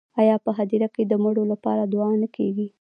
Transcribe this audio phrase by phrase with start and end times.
[0.21, 2.67] آیا په هدیره کې د مړو لپاره دعا نه کیږي؟